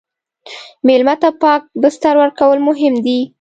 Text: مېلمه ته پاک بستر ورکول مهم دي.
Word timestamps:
مېلمه 0.87 1.15
ته 1.21 1.29
پاک 1.41 1.61
بستر 1.81 2.15
ورکول 2.21 2.57
مهم 2.67 2.93
دي. 3.05 3.19